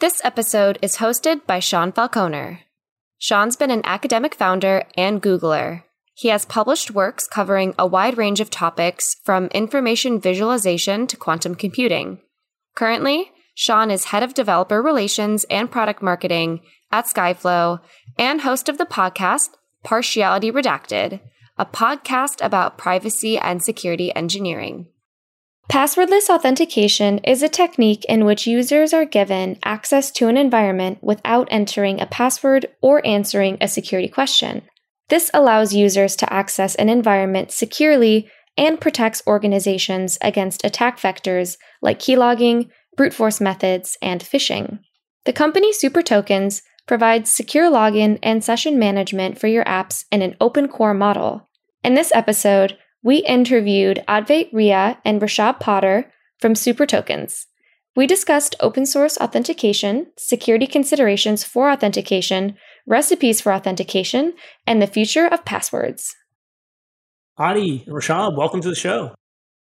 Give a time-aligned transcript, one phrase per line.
[0.00, 2.60] This episode is hosted by Sean Falconer.
[3.18, 5.82] Sean's been an academic founder and Googler.
[6.14, 11.54] He has published works covering a wide range of topics from information visualization to quantum
[11.54, 12.18] computing.
[12.74, 16.60] Currently, Sean is head of developer relations and product marketing
[16.90, 17.80] at Skyflow
[18.18, 19.50] and host of the podcast
[19.84, 21.20] Partially Redacted,
[21.58, 24.86] a podcast about privacy and security engineering.
[25.70, 31.46] Passwordless authentication is a technique in which users are given access to an environment without
[31.48, 34.62] entering a password or answering a security question.
[35.10, 42.00] This allows users to access an environment securely and protects organizations against attack vectors like
[42.00, 44.80] keylogging, brute force methods, and phishing.
[45.24, 50.66] The company SuperTokens provides secure login and session management for your apps in an open
[50.66, 51.48] core model.
[51.84, 57.46] In this episode, we interviewed Advait Ruia and Rishabh Poddar from SuperTokens.
[57.96, 64.34] We discussed open source authentication, security considerations for authentication, recipes for authentication,
[64.66, 66.14] and the future of passwords.
[67.36, 69.14] Adi, Rishabh, welcome to the show.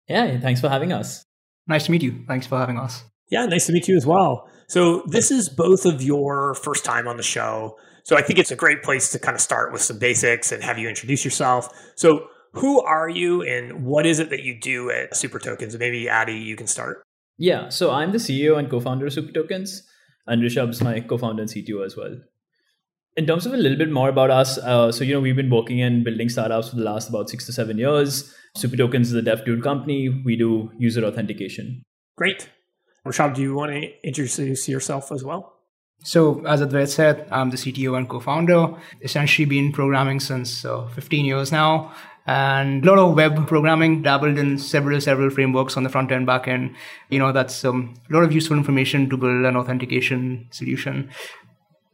[0.08, 1.24] Yeah, thanks for having us.
[1.68, 2.24] Nice to meet you.
[2.28, 3.04] Thanks for having us.
[3.30, 4.50] Yeah, nice to meet you as well.
[4.68, 7.78] So, this is both of your first time on the show.
[8.04, 10.64] So, I think it's a great place to kind of start with some basics and
[10.64, 11.70] have you introduce yourself.
[11.96, 15.78] So, who are you and what is it that you do at SuperTokens?
[15.78, 17.04] Maybe Addy, you can start.
[17.38, 19.84] Yeah, so I'm the CEO and co-founder of SuperTokens,
[20.28, 22.18] and Rishabh's my co-founder and CTO as well.
[23.16, 25.50] In terms of a little bit more about us, uh, so you know we've been
[25.50, 28.34] working and building startups for the last about six to seven years.
[28.58, 30.10] SuperTokens is a dev tool company.
[30.10, 31.84] We do user authentication.
[32.18, 32.50] Great.
[33.06, 35.54] Rishabh, do you want to introduce yourself as well?
[36.04, 38.76] So, as Advait said, I'm the CTO and co-founder.
[39.02, 41.94] Essentially, been programming since uh, 15 years now
[42.30, 46.28] and a lot of web programming dabbled in several several frameworks on the front end
[46.28, 46.76] back end.
[47.10, 51.10] You know that's um, a lot of useful information to build an authentication solution.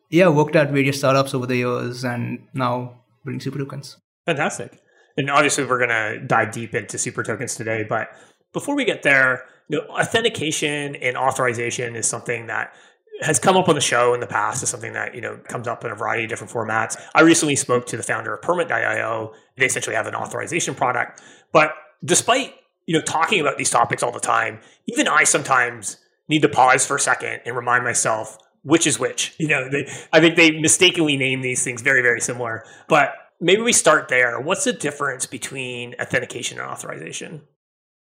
[0.10, 3.96] Yeah worked at various startups over the years and now building super tokens.
[4.26, 4.78] Fantastic.
[5.18, 8.10] And obviously we're going to dive deep into super tokens today but
[8.52, 12.74] before we get there you know, authentication and authorization is something that
[13.22, 15.68] has come up on the show in the past is something that you know comes
[15.68, 17.00] up in a variety of different formats.
[17.14, 19.34] I recently spoke to the founder of Permit.io.
[19.58, 21.22] They essentially have an authorization product,
[21.52, 22.54] but despite
[22.86, 26.86] you know talking about these topics all the time, even I sometimes need to pause
[26.86, 29.36] for a second and remind myself which is which.
[29.38, 33.62] You know, they, I think they mistakenly name these things very very similar, but maybe
[33.62, 34.40] we start there.
[34.40, 37.44] What's the difference between authentication and authorization?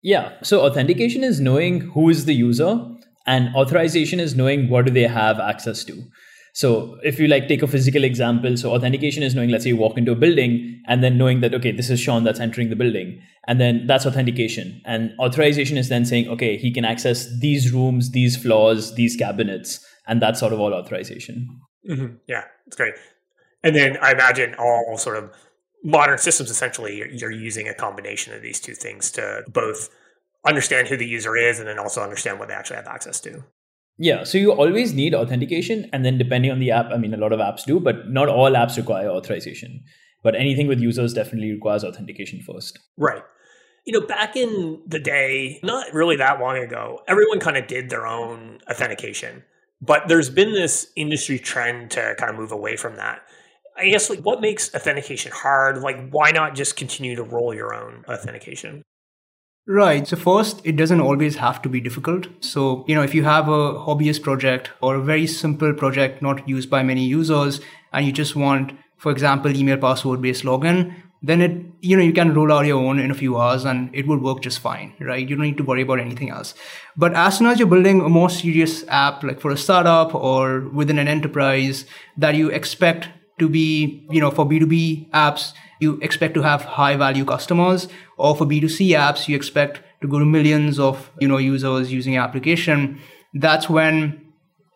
[0.01, 2.85] Yeah, so authentication is knowing who is the user
[3.29, 6.03] and authorization is knowing what do they have access to.
[6.53, 9.77] So if you like take a physical example so authentication is knowing let's say you
[9.77, 12.75] walk into a building and then knowing that okay this is sean that's entering the
[12.75, 13.21] building.
[13.47, 14.81] And then that's authentication.
[14.85, 19.85] And authorization is then saying okay he can access these rooms these floors these cabinets
[20.07, 21.47] and that's sort of all authorization.
[21.89, 22.15] Mm-hmm.
[22.27, 22.95] yeah it's great.
[23.63, 25.31] And then i imagine all sort of
[25.83, 29.89] modern systems essentially you're, you're using a combination of these two things to both
[30.47, 33.43] understand who the user is and then also understand what they actually have access to.
[33.97, 37.17] Yeah, so you always need authentication, and then depending on the app, I mean, a
[37.17, 39.83] lot of apps do, but not all apps require authorization.
[40.23, 42.79] But anything with users definitely requires authentication first.
[42.97, 43.23] Right.
[43.85, 47.89] You know, back in the day, not really that long ago, everyone kind of did
[47.89, 49.43] their own authentication.
[49.81, 53.21] But there's been this industry trend to kind of move away from that.
[53.77, 55.77] I guess, like, what makes authentication hard?
[55.77, 58.83] Like, why not just continue to roll your own authentication?
[59.69, 60.07] Right.
[60.07, 62.27] So first, it doesn't always have to be difficult.
[62.39, 66.49] So, you know, if you have a hobbyist project or a very simple project not
[66.49, 67.61] used by many users
[67.93, 72.13] and you just want, for example, email password based login, then it, you know, you
[72.13, 74.95] can roll out your own in a few hours and it will work just fine,
[74.99, 75.29] right?
[75.29, 76.55] You don't need to worry about anything else.
[76.97, 80.61] But as soon as you're building a more serious app, like for a startup or
[80.61, 81.85] within an enterprise
[82.17, 83.07] that you expect
[83.37, 88.35] to be, you know, for B2B apps, you expect to have high value customers or
[88.35, 92.23] for b2c apps you expect to go to millions of you know users using your
[92.23, 92.99] application.
[93.33, 94.21] That's when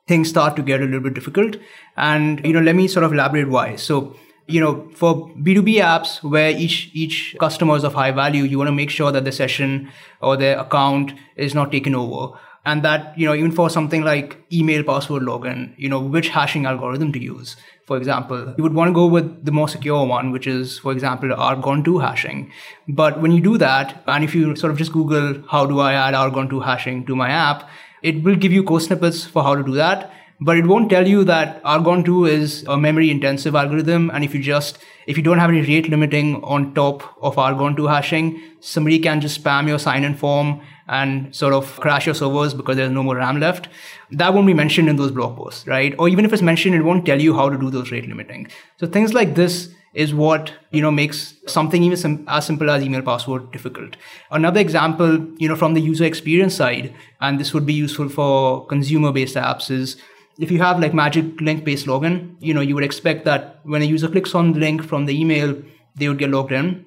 [0.08, 1.58] things start to get a little bit difficult.
[1.98, 3.76] And you know let me sort of elaborate why.
[3.76, 4.16] So
[4.48, 8.68] you know for b2b apps where each each customer is of high value you want
[8.68, 9.90] to make sure that the session
[10.22, 14.38] or their account is not taken over and that you know even for something like
[14.52, 17.56] email password login you know which hashing algorithm to use.
[17.86, 20.92] For example you would want to go with the more secure one which is for
[20.92, 22.52] example argon 2 hashing.
[22.88, 25.94] But when you do that and if you sort of just google how do i
[25.94, 27.70] add argon 2 hashing to my app
[28.02, 30.12] it will give you code snippets for how to do that
[30.46, 34.10] but it won't tell you that Argon 2 is a memory intensive algorithm.
[34.14, 37.78] And if you just, if you don't have any rate limiting on top of Argon
[37.78, 40.60] 2 hashing, somebody can just spam your sign in form
[40.90, 43.70] and sort of crash your servers because there's no more RAM left.
[44.12, 45.96] That won't be mentioned in those blog posts, right?
[45.98, 48.50] Or even if it's mentioned, it won't tell you how to do those rate limiting.
[48.78, 52.82] So things like this is what you know makes something even sim- as simple as
[52.82, 53.96] email password difficult
[54.32, 58.66] another example you know from the user experience side and this would be useful for
[58.66, 59.98] consumer based apps is
[60.40, 63.82] if you have like magic link based login you know you would expect that when
[63.82, 65.56] a user clicks on the link from the email
[65.96, 66.86] they would get logged in.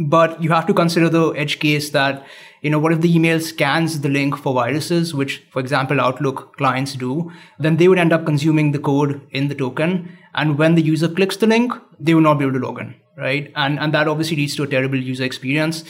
[0.00, 2.24] But you have to consider the edge case that
[2.62, 6.56] you know what if the email scans the link for viruses which for example outlook
[6.56, 10.16] clients do then they would end up consuming the code in the token.
[10.34, 12.94] And when the user clicks the link they will not be able to log in
[13.16, 13.52] right?
[13.56, 15.84] And and that obviously leads to a terrible user experience.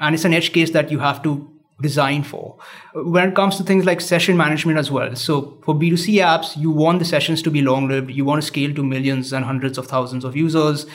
[0.00, 1.48] And it's an edge case that you have to
[1.82, 2.56] design for
[2.94, 6.70] when it comes to things like session management as well so for b2c apps you
[6.70, 9.76] want the sessions to be long lived you want to scale to millions and hundreds
[9.76, 10.86] of thousands of users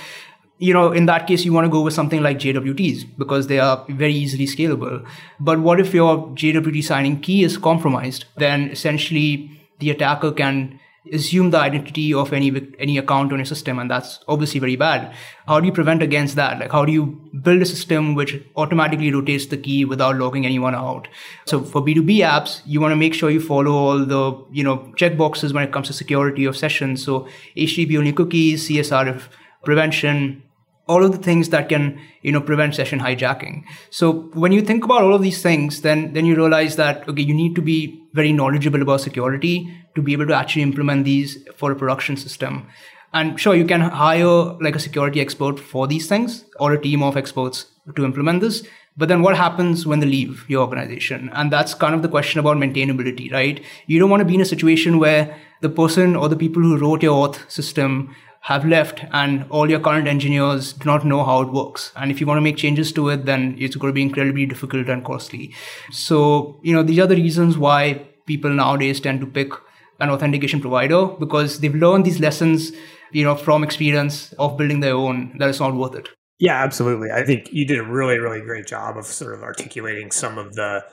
[0.59, 3.59] you know, in that case, you want to go with something like JWTs because they
[3.59, 5.05] are very easily scalable.
[5.39, 8.25] But what if your JWT signing key is compromised?
[8.37, 10.79] Then essentially the attacker can
[11.13, 15.13] assume the identity of any any account on your system and that's obviously very bad.
[15.47, 16.59] How do you prevent against that?
[16.59, 17.05] Like how do you
[17.41, 21.07] build a system which automatically rotates the key without logging anyone out?
[21.45, 24.77] So for b2b apps you want to make sure you follow all the you know
[24.97, 27.03] checkboxes when it comes to security of sessions.
[27.03, 29.23] So http only cookies csrf
[29.63, 30.43] prevention
[30.87, 33.63] all of the things that can you know prevent session hijacking.
[33.89, 37.21] So when you think about all of these things then then you realize that okay
[37.21, 39.55] you need to be very knowledgeable about security
[39.97, 42.65] to be able to actually implement these for a production system
[43.13, 44.35] and sure you can hire
[44.67, 47.65] like a security expert for these things or a team of experts
[47.95, 48.65] to implement this
[48.95, 52.39] but then what happens when they leave your organization and that's kind of the question
[52.39, 56.29] about maintainability right you don't want to be in a situation where the person or
[56.29, 60.85] the people who wrote your auth system have left and all your current engineers do
[60.85, 61.91] not know how it works.
[61.97, 64.45] And if you want to make changes to it, then it's going to be incredibly
[64.45, 65.53] difficult and costly.
[65.91, 69.51] So, you know, these are the reasons why people nowadays tend to pick
[69.99, 72.71] an authentication provider because they've learned these lessons,
[73.11, 76.09] you know, from experience of building their own that it's not worth it.
[76.39, 77.09] Yeah, absolutely.
[77.11, 80.53] I think you did a really, really great job of sort of articulating some of
[80.53, 80.83] the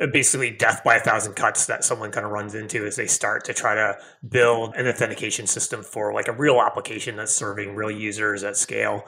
[0.00, 3.06] uh, basically death by a thousand cuts that someone kind of runs into as they
[3.06, 3.96] start to try to
[4.28, 9.04] build an authentication system for like a real application that's serving real users at scale.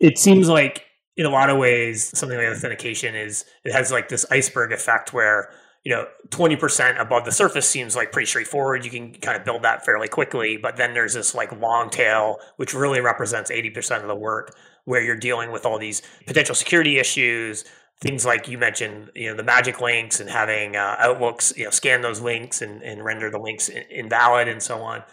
[0.00, 0.84] It seems like
[1.16, 5.12] in a lot of ways, something like authentication is it has like this iceberg effect
[5.12, 5.50] where
[5.84, 9.62] you know 20% above the surface seems like pretty straightforward you can kind of build
[9.62, 14.08] that fairly quickly but then there's this like long tail which really represents 80% of
[14.08, 17.64] the work where you're dealing with all these potential security issues
[18.02, 21.70] things like you mentioned, you know, the magic links and having uh, Outlooks, you know,
[21.70, 25.04] scan those links and, and render the links invalid and so on.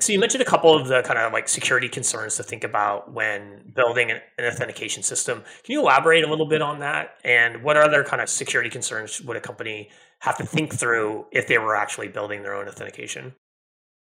[0.00, 3.12] So you mentioned a couple of the kind of like security concerns to think about
[3.12, 5.42] when building an, an authentication system.
[5.62, 7.14] Can you elaborate a little bit on that?
[7.24, 11.46] And what other kind of security concerns would a company have to think through if
[11.46, 13.34] they were actually building their own authentication?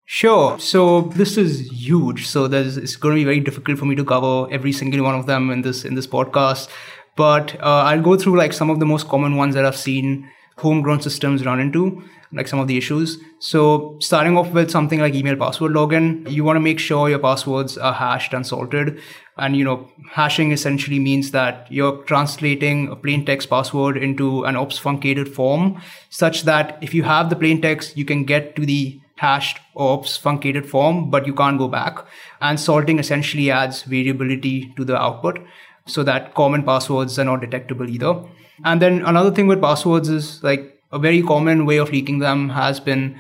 [0.05, 0.59] Sure.
[0.59, 2.27] So this is huge.
[2.27, 5.15] So there's it's going to be very difficult for me to cover every single one
[5.15, 6.69] of them in this in this podcast.
[7.17, 10.29] But uh, I'll go through like some of the most common ones that I've seen
[10.57, 12.03] homegrown systems run into,
[12.33, 13.19] like some of the issues.
[13.39, 17.19] So starting off with something like email password login, you want to make sure your
[17.19, 19.01] passwords are hashed and salted.
[19.37, 24.57] And you know, hashing essentially means that you're translating a plain text password into an
[24.57, 25.81] obfuscated form,
[26.11, 29.99] such that if you have the plain text, you can get to the hashed or
[29.99, 31.99] obfuscated form, but you can't go back.
[32.41, 35.39] And salting essentially adds variability to the output
[35.87, 38.23] so that common passwords are not detectable either.
[38.65, 42.51] And then another thing with passwords is like a very common way of leaking them
[42.51, 43.19] has been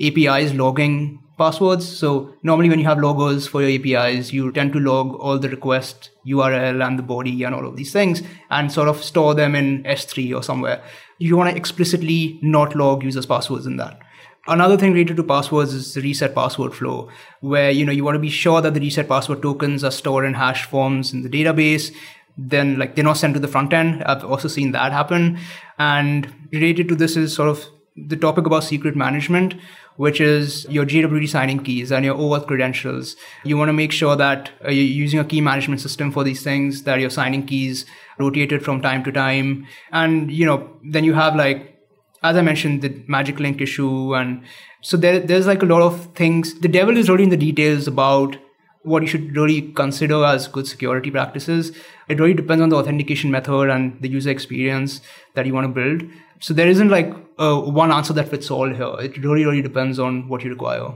[0.00, 1.86] APIs logging passwords.
[1.86, 5.48] So normally when you have loggers for your APIs, you tend to log all the
[5.48, 9.54] request URL and the body and all of these things and sort of store them
[9.54, 10.82] in S3 or somewhere.
[11.18, 14.00] You want to explicitly not log users' passwords in that.
[14.48, 17.08] Another thing related to passwords is the reset password flow,
[17.40, 20.24] where you know you want to be sure that the reset password tokens are stored
[20.24, 21.94] in hash forms in the database.
[22.36, 24.02] Then like they're not sent to the front end.
[24.02, 25.38] I've also seen that happen.
[25.82, 27.64] And related to this is sort of
[27.96, 29.54] the topic about secret management,
[29.96, 33.16] which is your JWT signing keys and your OAuth credentials.
[33.44, 36.42] You want to make sure that uh, you're using a key management system for these
[36.42, 37.84] things, that your signing keys
[38.18, 39.66] rotated from time to time.
[39.90, 41.68] And, you know, then you have like
[42.24, 44.14] as I mentioned, the magic link issue.
[44.14, 44.42] And
[44.80, 46.60] so there, there's like a lot of things.
[46.60, 48.36] The devil is really in the details about
[48.84, 51.72] what you should really consider as good security practices.
[52.08, 55.00] It really depends on the authentication method and the user experience
[55.34, 56.10] that you want to build.
[56.40, 58.94] So there isn't like one answer that fits all here.
[58.98, 60.92] It really, really depends on what you require.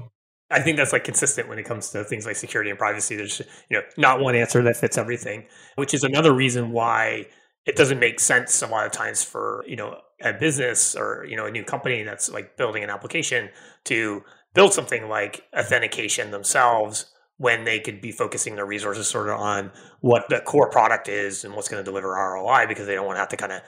[0.51, 3.17] I think that's like consistent when it comes to things like security and privacy.
[3.17, 7.27] There's you know not one answer that fits everything, which is another reason why
[7.67, 11.37] it doesn't make sense a lot of times for you know a business or you
[11.37, 13.51] know a new company that's like building an application
[13.85, 14.23] to
[14.55, 17.07] build something like authentication themselves
[17.39, 21.45] when they could be focusing their resources sort of on what the core product is
[21.45, 23.61] and what's going to deliver ROI because they don't want to have to kind of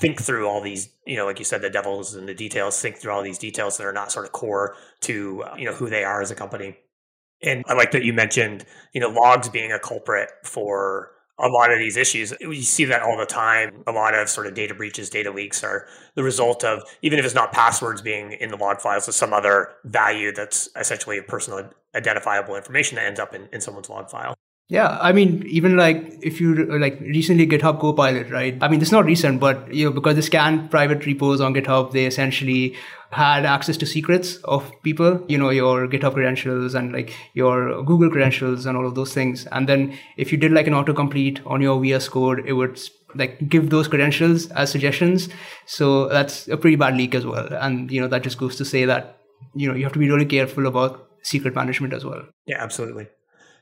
[0.00, 2.96] think through all these, you know, like you said, the devils and the details, think
[2.96, 6.04] through all these details that are not sort of core to, you know, who they
[6.04, 6.76] are as a company.
[7.42, 11.72] And I like that you mentioned, you know, logs being a culprit for a lot
[11.72, 12.34] of these issues.
[12.46, 13.82] We see that all the time.
[13.86, 17.24] A lot of sort of data breaches, data leaks are the result of, even if
[17.24, 21.22] it's not passwords being in the log files, it's some other value that's essentially a
[21.22, 24.36] personal identifiable information that ends up in, in someone's log file.
[24.70, 28.56] Yeah, I mean, even like if you like recently GitHub Copilot, right?
[28.60, 31.90] I mean, it's not recent, but you know, because they scan private repos on GitHub,
[31.90, 32.76] they essentially
[33.10, 38.10] had access to secrets of people, you know, your GitHub credentials and like your Google
[38.10, 39.44] credentials and all of those things.
[39.46, 42.80] And then if you did like an autocomplete on your VS Code, it would
[43.16, 45.28] like give those credentials as suggestions.
[45.66, 47.48] So that's a pretty bad leak as well.
[47.54, 49.18] And you know, that just goes to say that
[49.56, 52.22] you know you have to be really careful about secret management as well.
[52.46, 53.08] Yeah, absolutely.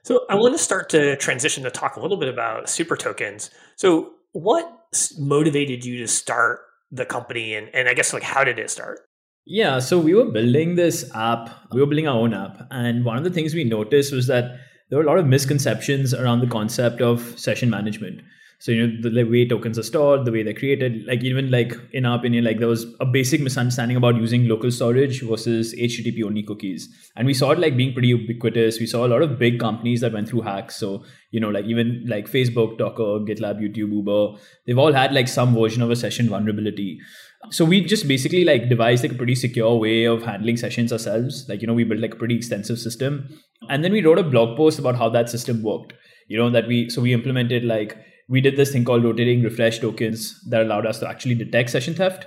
[0.02, 0.40] So I mm.
[0.40, 3.50] want to start to transition to talk a little bit about super tokens.
[3.76, 4.70] So what
[5.18, 6.60] motivated you to start
[6.90, 9.00] the company and, and I guess like how did it start?
[9.44, 12.66] Yeah, so we were building this app, we were building our own app.
[12.70, 14.58] And one of the things we noticed was that
[14.90, 18.20] there were a lot of misconceptions around the concept of session management
[18.60, 21.50] so you know the, the, way tokens are stored the way they're created like even
[21.50, 25.74] like in our opinion like there was a basic misunderstanding about using local storage versus
[25.74, 26.88] http only cookies.
[27.16, 28.80] And we saw it like being pretty ubiquitous.
[28.80, 30.76] We saw a lot of big companies that went through hacks.
[30.76, 35.28] So you know like even like facebook docker gitlab youtube uber they've all had like
[35.28, 36.98] some version of a session vulnerability.
[37.50, 41.46] So we just basically like devised like a pretty secure way of handling sessions ourselves.
[41.48, 43.28] Like you know we built like a pretty extensive system.
[43.68, 45.92] And then we wrote a blog post about how that system worked.
[46.26, 47.96] You know that we so we implemented like
[48.28, 51.94] we did this thing called rotating refresh tokens that allowed us to actually detect session
[51.94, 52.26] theft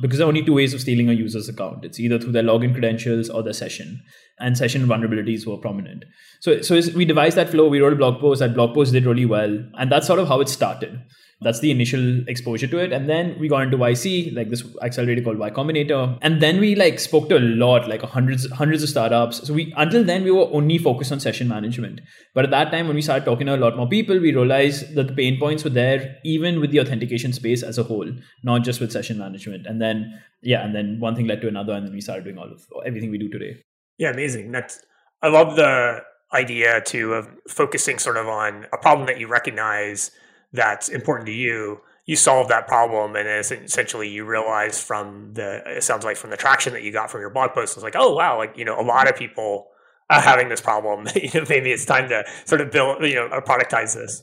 [0.00, 1.84] because there are only two ways of stealing a user's account.
[1.84, 4.02] It's either through their login credentials or their session
[4.38, 6.04] and session vulnerabilities were prominent.
[6.40, 9.06] So so we devised that flow we wrote a blog post that blog post did
[9.06, 11.00] really well and that's sort of how it started
[11.42, 12.92] that's the initial exposure to it.
[12.92, 16.18] And then we got into YC, like this accelerator called Y Combinator.
[16.22, 19.46] And then we like spoke to a lot, like hundreds, hundreds of startups.
[19.46, 22.00] So we until then we were only focused on session management.
[22.34, 24.94] But at that time, when we started talking to a lot more people, we realized
[24.94, 28.10] that the pain points were there, even with the authentication space as a whole,
[28.42, 29.66] not just with session management.
[29.66, 32.38] And then yeah, and then one thing led to another, and then we started doing
[32.38, 33.58] all of everything we do today.
[33.98, 34.52] Yeah, amazing.
[34.52, 34.80] That's
[35.22, 36.00] I love the
[36.32, 40.10] idea too of focusing sort of on a problem that you recognize
[40.56, 45.82] that's important to you you solve that problem and essentially you realize from the it
[45.82, 48.14] sounds like from the traction that you got from your blog post it's like oh
[48.14, 49.68] wow like you know a lot of people
[50.10, 51.06] are having this problem.
[51.16, 54.22] You know maybe it's time to sort of build you know productize this.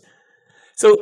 [0.76, 0.96] So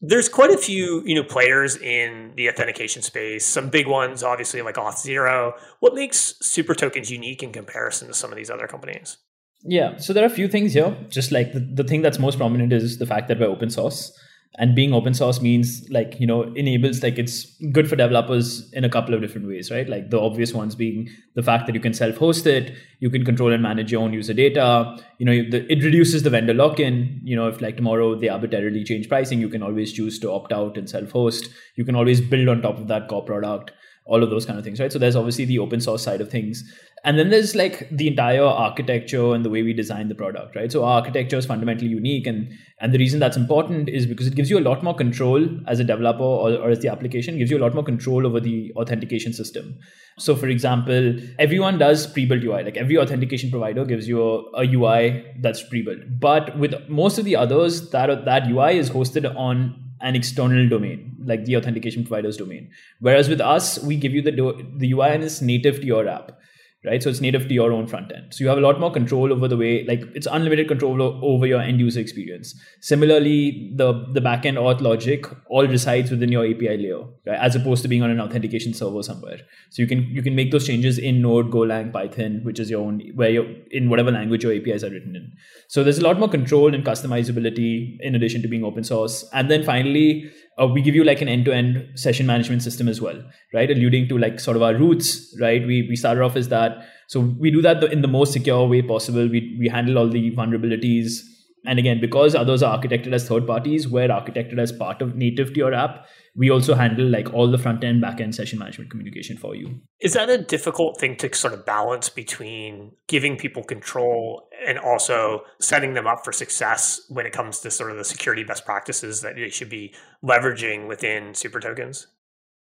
[0.00, 3.46] there's quite a few you know players in the authentication space.
[3.46, 5.52] Some big ones obviously like auth0.
[5.80, 9.18] What makes super tokens unique in comparison to some of these other companies?
[9.62, 10.96] Yeah so there are a few things here.
[11.08, 14.18] Just like the, the thing that's most prominent is the fact that we're open source
[14.56, 18.84] and being open source means like you know enables like it's good for developers in
[18.84, 19.88] a couple of different ways right?
[19.88, 23.52] Like the obvious ones being the fact that you can self-host it you can control
[23.52, 27.20] and manage your own user data you know it reduces the vendor lock-in.
[27.22, 30.52] You know if like tomorrow they arbitrarily change pricing you can always choose to opt
[30.52, 31.50] out and self-host.
[31.76, 33.72] You can always build on top of that core product
[34.08, 34.90] all of those kind of things right?
[34.90, 36.64] So there's obviously the open source side of things.
[37.04, 40.72] And then there's like the entire architecture and the way we design the product right?
[40.72, 42.50] So our architecture is fundamentally unique and
[42.80, 45.78] and the reason that's important is because it gives you a lot more control as
[45.78, 48.72] a developer or, or as the application gives you a lot more control over the
[48.76, 49.78] authentication system.
[50.18, 54.64] So for example everyone does pre-built ui like every authentication provider gives you a, a
[54.64, 56.00] ui that's pre-built.
[56.18, 61.16] But with most of the others that that ui is hosted on an external domain,
[61.24, 62.70] like the authentication provider's domain.
[63.00, 66.08] Whereas with us, we give you the do- the UI and it's native to your
[66.08, 66.38] app
[66.84, 67.02] right?
[67.02, 68.32] So it's native to your own front end.
[68.32, 71.46] So you have a lot more control over the way, like it's unlimited control over
[71.46, 72.54] your end user experience.
[72.80, 77.38] Similarly, the the backend auth logic all resides within your API layer, right?
[77.38, 79.38] as opposed to being on an authentication server somewhere.
[79.70, 82.82] So you can you can make those changes in Node, Golang, Python, which is your
[82.82, 85.32] own where you in whatever language your APIs are written in.
[85.68, 89.28] So there's a lot more control and customizability in addition to being open source.
[89.32, 90.30] And then finally,
[90.60, 93.22] uh, we give you like an end-to-end session management system as well
[93.54, 93.70] right?
[93.70, 95.66] Alluding to like sort of our roots right?
[95.66, 96.86] We, we started off as that.
[97.06, 99.28] So we do that in the most secure way possible.
[99.28, 101.20] We, we handle all the vulnerabilities
[101.64, 105.52] And again, because others are architected as third parties, we're architected as part of native
[105.54, 106.06] to your app.
[106.36, 109.80] We also handle like all the front end, back end session management communication for you.
[110.00, 115.42] Is that a difficult thing to sort of balance between giving people control and also
[115.60, 119.20] setting them up for success when it comes to sort of the security best practices
[119.22, 122.06] that they should be leveraging within super tokens?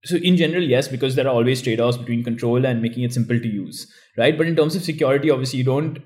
[0.05, 3.39] So in general, yes, because there are always trade-offs between control and making it simple
[3.39, 4.39] to use, right?
[4.39, 5.99] But in terms of security, obviously you don't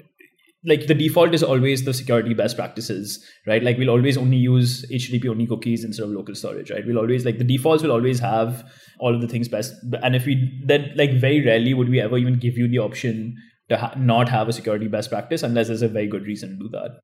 [0.65, 3.63] like the default is always the security best practices, right?
[3.63, 6.87] Like we'll always only use HTTP only cookies instead of local storage, right?
[6.87, 8.65] We'll always like the defaults will always have
[9.01, 9.75] all of the things best.
[10.03, 13.37] And if we then like very rarely would we ever even give you the option
[13.71, 16.57] to ha- not have a security best practice unless there's a very good reason to
[16.57, 17.01] do that.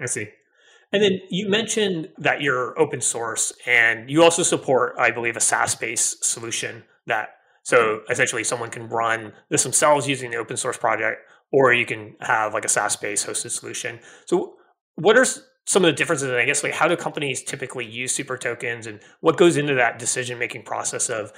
[0.00, 0.28] I see.
[0.92, 5.40] And then you mentioned that you're open source and you also support, I believe, a
[5.40, 7.30] SaaS based solution that
[7.62, 11.20] so essentially someone can run this themselves using the open source project
[11.52, 14.00] or you can have like a SaaS based hosted solution.
[14.26, 14.54] So,
[14.96, 16.28] what are some of the differences?
[16.28, 19.74] And I guess like how do companies typically use super tokens, and what goes into
[19.74, 21.32] that decision making process of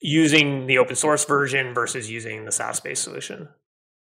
[0.00, 3.48] using the open source version versus using the SaaS based solution?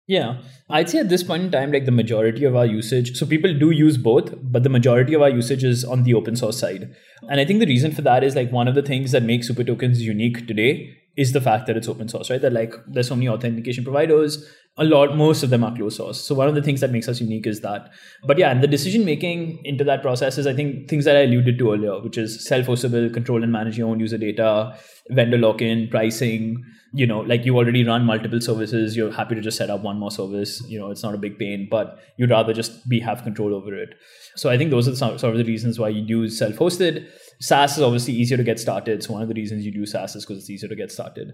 [0.08, 0.40] Yeah,
[0.70, 3.52] I'd say at this point in time, like the majority of our usage, so people
[3.52, 6.94] do use both, but the majority of our usage is on the open source side.
[7.28, 9.48] And I think the reason for that is like one of the things that makes
[9.48, 12.40] super tokens unique today is the fact that it's open source, right?
[12.40, 16.20] That like there's so many authentication providers, a lot, most of them are closed source.
[16.20, 17.90] So one of the things that makes us unique is that.
[18.24, 21.22] But yeah, and the decision making into that process is I think things that I
[21.22, 24.78] alluded to earlier, which is self-hostable, control and manage your own user data,
[25.10, 26.64] vendor lock-in, pricing.
[26.94, 29.98] You know, like you already run multiple services, you're happy to just set up one
[29.98, 30.62] more service.
[30.68, 33.74] You know, it's not a big pain, but you'd rather just be have control over
[33.74, 33.96] it.
[34.36, 37.08] So I think those are some, sort of the reasons why you use self-hosted.
[37.40, 39.02] SaaS is obviously easier to get started.
[39.02, 41.32] So one of the reasons you do SaaS is because it's easier to get started,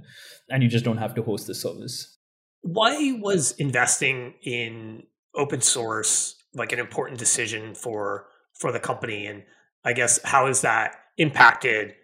[0.50, 2.18] and you just don't have to host the service.
[2.60, 9.26] Why was investing in open source like an important decision for for the company?
[9.26, 9.44] And
[9.84, 11.94] I guess how has that impacted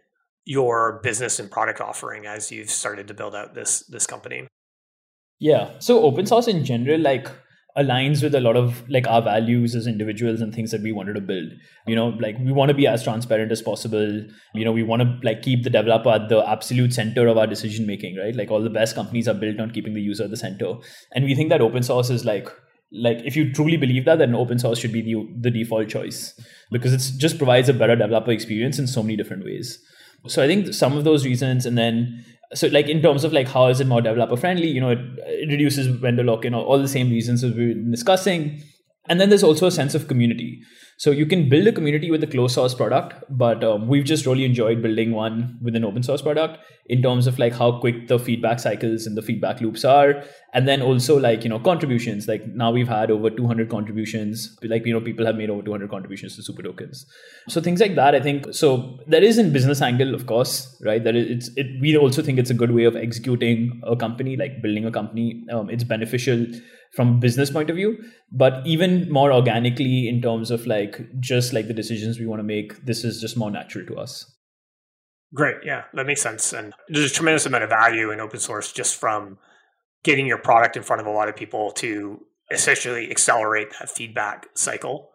[0.44, 4.46] your business and product offering as you've started to build out this this company?
[5.38, 5.78] Yeah.
[5.78, 7.28] So open source in general, like
[7.80, 11.14] aligns with a lot of like our values as individuals and things that we wanted
[11.14, 11.52] to build.
[11.86, 14.24] You know like we want to be as transparent as possible.
[14.54, 17.46] You know we want to like keep the developer at the absolute center of our
[17.46, 18.34] decision making right?
[18.34, 20.74] Like all the best companies are built on keeping the user at the center.
[21.12, 22.48] And we think that open source is like
[22.92, 26.40] like if you truly believe that then open source should be the, the default choice.
[26.70, 29.82] Because it just provides a better developer experience in so many different ways.
[30.26, 33.48] So i think some of those reasons and then so like in terms of like
[33.48, 36.88] how is it more developer friendly you know it, it reduces vendor lock-in all the
[36.88, 38.62] same reasons as we were discussing
[39.10, 40.62] and then there's also a sense of community
[41.00, 44.26] so you can build a community with a closed source product, but um, we've just
[44.26, 46.58] really enjoyed building one with an open source product
[46.90, 50.68] in terms of like how quick the feedback cycles and the feedback loops are, and
[50.68, 52.28] then also like you know contributions.
[52.28, 54.58] Like now we've had over 200 contributions.
[54.62, 57.06] Like you know people have made over 200 contributions to super tokens.
[57.48, 58.52] So things like that, I think.
[58.52, 61.02] So there is in business angle, of course, right?
[61.02, 61.80] That it's it.
[61.80, 65.46] We also think it's a good way of executing a company, like building a company.
[65.50, 66.44] Um, it's beneficial
[66.94, 67.96] from business point of view
[68.32, 72.44] but even more organically in terms of like just like the decisions we want to
[72.44, 74.32] make this is just more natural to us.
[75.34, 78.72] Great yeah that makes sense and there's a tremendous amount of value in open source
[78.72, 79.38] just from
[80.02, 84.46] getting your product in front of a lot of people to essentially accelerate that feedback
[84.54, 85.10] cycle.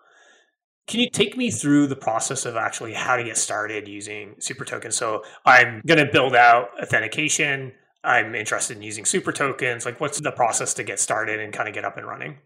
[0.88, 4.66] Can you take me through the process of actually how to get started using super
[4.66, 4.96] tokens?
[4.96, 7.74] So i'm going to build out authentication
[8.06, 9.86] I'm interested in using super tokens.
[9.86, 12.38] Like, what's the process to get started and kind of get up and running?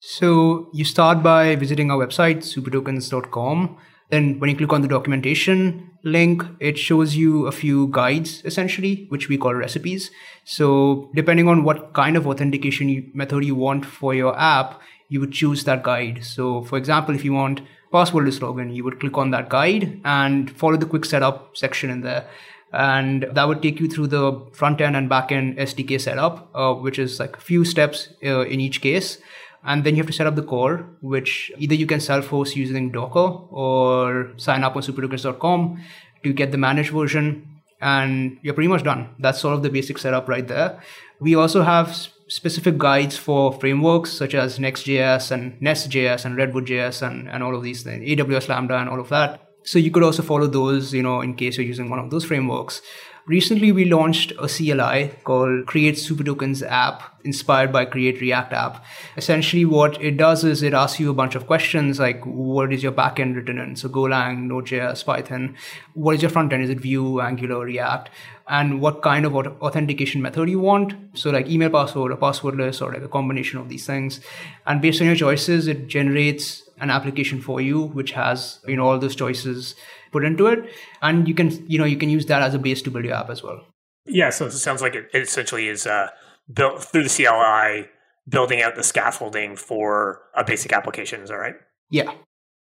[0.00, 3.78] So, you start by visiting our website, supertokens.com.
[4.10, 9.06] Then, when you click on the documentation link, it shows you a few guides essentially,
[9.08, 10.10] which we call recipes.
[10.44, 15.32] So, depending on what kind of authentication method you want for your app, you would
[15.32, 16.24] choose that guide.
[16.24, 20.50] So, for example, if you want passwordless login, you would click on that guide and
[20.50, 22.26] follow the quick setup section in there
[22.74, 26.74] and that would take you through the front end and back end SDK setup, uh,
[26.74, 29.18] which is like a few steps uh, in each case.
[29.64, 32.54] And then you have to set up the core, which either you can self host
[32.54, 35.82] using Docker or sign up on supertokens.com
[36.22, 37.48] to get the managed version.
[37.80, 39.10] And you're pretty much done.
[39.18, 40.80] That's sort of the basic setup right there.
[41.20, 47.28] We also have specific guides for frameworks such as Next.js and Nest.js and Redwood.js and,
[47.28, 49.43] and all of these things, AWS Lambda and all of that.
[49.64, 52.24] So you could also follow those, you know, in case you're using one of those
[52.24, 52.82] frameworks.
[53.26, 58.84] Recently, we launched a CLI called Create Super Tokens app, inspired by Create React app.
[59.16, 62.82] Essentially, what it does is it asks you a bunch of questions like, what is
[62.82, 63.76] your backend written in?
[63.76, 65.56] So Golang, Node.js, Python.
[65.94, 66.64] What is your front end?
[66.64, 68.10] Is it Vue, Angular, React?
[68.48, 70.94] and what kind of authentication method you want.
[71.14, 74.20] So like email password or passwordless or like a combination of these things.
[74.66, 78.86] And based on your choices, it generates an application for you, which has, you know,
[78.86, 79.74] all those choices
[80.12, 80.70] put into it.
[81.02, 83.14] And you can, you know, you can use that as a base to build your
[83.14, 83.66] app as well.
[84.06, 84.30] Yeah.
[84.30, 86.08] So it sounds like it, essentially is uh,
[86.52, 87.88] built through the CLI,
[88.28, 91.22] building out the scaffolding for a basic application.
[91.22, 91.56] Is that right?
[91.90, 92.12] Yeah.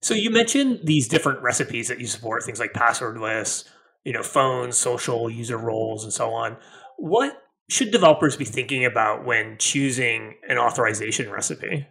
[0.00, 3.64] So you mentioned these different recipes that you support, things like passwordless,
[4.04, 6.56] you know, phones, social, user roles, and so on.
[6.96, 11.86] What should developers be thinking about when choosing an authorization recipe?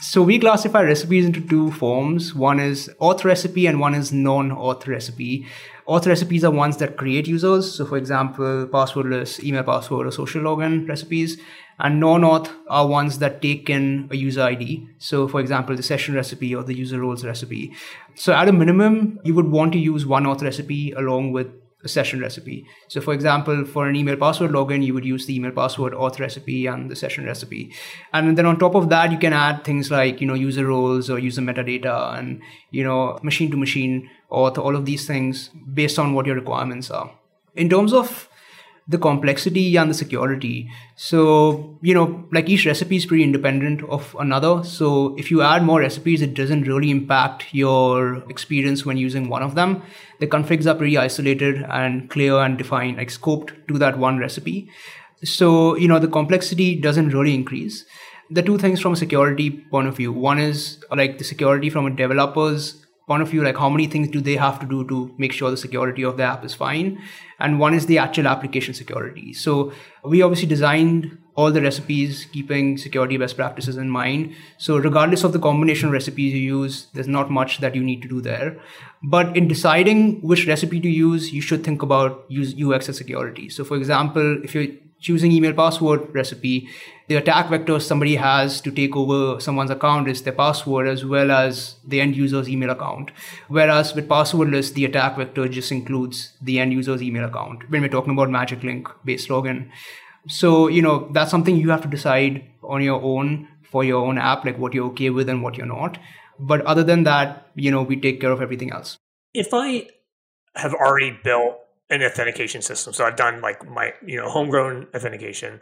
[0.00, 2.34] So we classify recipes into two forms.
[2.34, 5.46] One is auth recipe and one is non-auth recipe.
[5.88, 7.72] Auth recipes are ones that create users.
[7.76, 11.38] So for example, passwordless email password or social login recipes.
[11.78, 14.88] And non-auth are ones that take in a user ID.
[14.98, 17.72] So for example, the session recipe or the user roles recipe.
[18.16, 21.46] So at a minimum, you would want to use one auth recipe along with
[21.84, 22.66] a session recipe.
[22.88, 26.18] So for example, for an email password login, you would use the email password auth
[26.18, 27.72] recipe and the session recipe.
[28.12, 31.10] And then on top of that, you can add things like, you know, user roles
[31.10, 35.98] or user metadata and, you know, machine to machine auth, all of these things based
[35.98, 37.12] on what your requirements are.
[37.54, 38.28] In terms of
[38.86, 40.70] the complexity and the security.
[40.94, 44.62] So, you know, like each recipe is pretty independent of another.
[44.62, 49.42] So, if you add more recipes, it doesn't really impact your experience when using one
[49.42, 49.82] of them.
[50.20, 54.68] The configs are pretty isolated and clear and defined, like scoped to that one recipe.
[55.22, 57.86] So, you know, the complexity doesn't really increase.
[58.30, 61.86] The two things from a security point of view one is like the security from
[61.86, 65.14] a developer's point of view like how many things do they have to do to
[65.18, 67.02] make sure the security of the app is fine?
[67.38, 69.32] And one is the actual application security.
[69.32, 69.72] So
[70.04, 74.34] we obviously designed all the recipes keeping security best practices in mind.
[74.56, 78.02] So regardless of the combination of recipes you use there's not much that you need
[78.02, 78.58] to do there.
[79.02, 83.48] But in deciding which recipe to use you should think about use ux and security.
[83.48, 84.68] So for example if you're
[85.04, 86.68] choosing email password recipe,
[87.08, 91.30] the attack vector somebody has to take over someone's account is their password as well
[91.30, 93.10] as the end user's email account.
[93.48, 97.88] Whereas with passwordless, the attack vector just includes the end user's email account when we're
[97.96, 99.68] talking about Magic Link based login.
[100.26, 104.16] So, you know, that's something you have to decide on your own for your own
[104.16, 105.98] app, like what you're okay with and what you're not.
[106.38, 108.96] But other than that, you know, we take care of everything else.
[109.34, 109.88] If I
[110.54, 111.58] have already built
[112.02, 112.92] an authentication system.
[112.92, 115.60] So I've done like my, you know, homegrown authentication.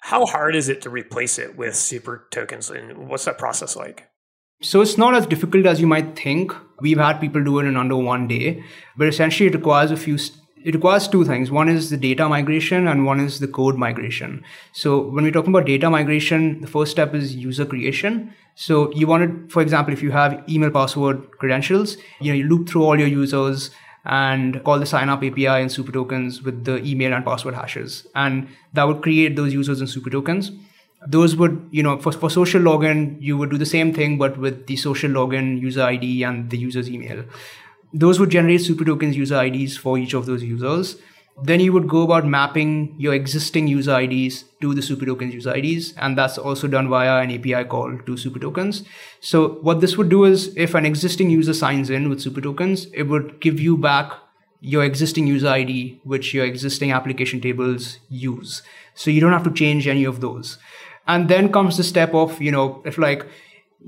[0.00, 4.08] How hard is it to replace it with super tokens and what's that process like?
[4.60, 6.52] So it's not as difficult as you might think.
[6.80, 8.62] We've had people do it in under one day,
[8.96, 10.18] but essentially it requires a few
[10.64, 11.50] it requires two things.
[11.50, 14.44] One is the data migration and one is the code migration.
[14.72, 18.32] So when we're talking about data migration, the first step is user creation.
[18.54, 22.44] So you want to, for example, if you have email password credentials, you know, you
[22.44, 23.70] loop through all your users
[24.04, 28.06] and call the sign up API and super tokens with the email and password hashes.
[28.14, 30.50] And that would create those users and super tokens.
[31.06, 34.38] Those would, you know, for, for social login, you would do the same thing, but
[34.38, 37.24] with the social login user ID and the user's email.
[37.92, 40.96] Those would generate super tokens user IDs for each of those users.
[41.44, 45.54] Then you would go about mapping your existing user IDs to the super tokens user
[45.56, 48.84] IDs, and that's also done via an API call to super tokens.
[49.20, 52.86] So what this would do is if an existing user signs in with super tokens,
[52.92, 54.12] it would give you back
[54.60, 58.62] your existing user ID, which your existing application tables use.
[58.94, 60.58] So you don't have to change any of those.
[61.08, 63.26] And then comes the step of, you know, if like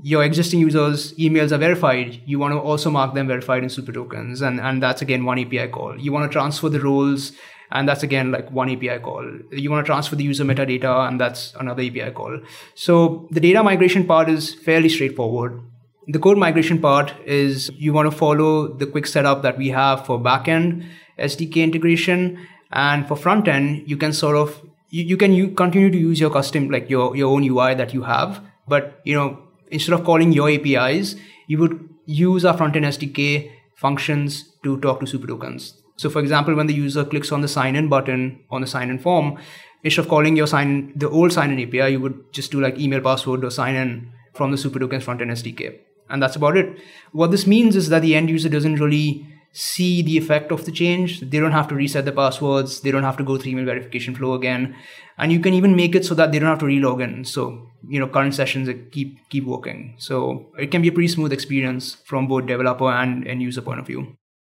[0.03, 3.91] your existing users' emails are verified, you want to also mark them verified in super
[3.91, 4.41] tokens.
[4.41, 5.99] And, and that's again one API call.
[5.99, 7.31] You want to transfer the roles,
[7.71, 9.25] and that's again like one API call.
[9.51, 12.39] You want to transfer the user metadata, and that's another API call.
[12.75, 15.61] So the data migration part is fairly straightforward.
[16.07, 20.05] The code migration part is you want to follow the quick setup that we have
[20.05, 20.85] for backend
[21.17, 22.47] SDK integration.
[22.71, 26.19] And for front end, you can sort of you, you can you continue to use
[26.19, 28.43] your custom like your, your own UI that you have.
[28.67, 31.15] But you know, instead of calling your APIs,
[31.47, 35.81] you would use our front-end SDK functions to talk to super tokens.
[35.97, 38.89] So for example, when the user clicks on the sign in button on the sign
[38.89, 39.37] in form,
[39.83, 42.77] instead of calling your sign the old sign in API, you would just do like
[42.77, 45.79] email password or sign in from the super tokens front end SDK.
[46.09, 46.77] And that's about it.
[47.13, 50.71] What this means is that the end user doesn't really see the effect of the
[50.71, 51.21] change.
[51.21, 52.81] They don't have to reset the passwords.
[52.81, 54.75] They don't have to go through email verification flow again.
[55.17, 57.23] And you can even make it so that they don't have to relog in.
[57.23, 59.95] So, you know, current sessions keep keep working.
[59.97, 63.79] So it can be a pretty smooth experience from both developer and end user point
[63.79, 64.17] of view.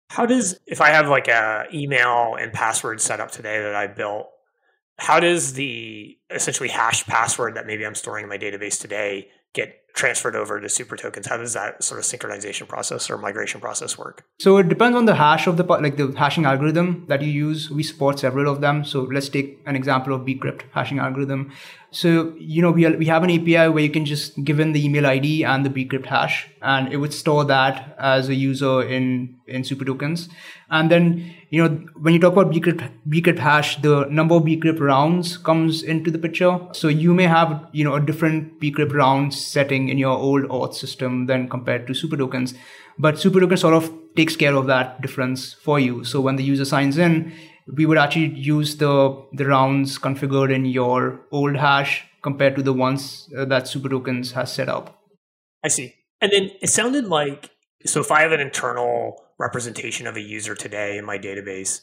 [0.09, 3.87] How does if I have like a email and password set up today that I
[3.87, 4.29] built,
[4.97, 9.75] how does the essentially hashed password that maybe I'm storing in my database today get
[9.97, 11.27] transferred over to super tokens?
[11.27, 14.23] How does that sort of synchronization process or migration process work?
[14.39, 17.69] So it depends on the hash of the like the hashing algorithm that you use.
[17.69, 18.85] We support several of them.
[18.85, 21.51] So let's take an example of bcrypt hashing algorithm.
[21.91, 24.73] So you know we are, we have an API where you can just give in
[24.73, 28.83] the email ID and the bcrypt hash, and it would store that as a user
[28.83, 30.29] in in super tokens.
[30.69, 34.79] And then you know when you talk about bcrypt bcrypt hash, the number of bcrypt
[34.79, 36.59] rounds comes into the picture.
[36.73, 40.73] So you may have you know a different bcrypt round setting in your old auth
[40.73, 42.53] system than compared to super tokens,
[42.97, 46.03] but super token sort of takes care of that difference for you.
[46.03, 47.33] So when the user signs in
[47.75, 52.73] we would actually use the the rounds configured in your old hash compared to the
[52.73, 55.01] ones uh, that super tokens has set up.
[55.63, 55.93] I see.
[56.21, 57.51] And then it sounded like
[57.85, 61.81] so if i have an internal representation of a user today in my database